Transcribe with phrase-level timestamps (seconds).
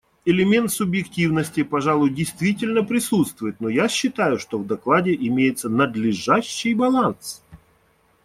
[0.25, 7.43] Элемент субъективности, пожалуй, действительно присутствует, но я считаю, что в докладе имеется надлежащий баланс.